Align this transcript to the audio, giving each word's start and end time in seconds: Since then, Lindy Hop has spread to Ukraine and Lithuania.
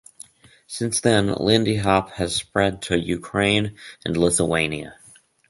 Since 0.65 0.99
then, 1.01 1.27
Lindy 1.35 1.75
Hop 1.75 2.09
has 2.13 2.35
spread 2.35 2.81
to 2.81 2.97
Ukraine 2.97 3.77
and 4.03 4.17
Lithuania. 4.17 4.95